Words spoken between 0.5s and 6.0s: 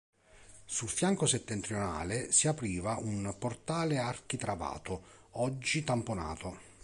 Sul fianco settentrionale si apriva un portale architravato, oggi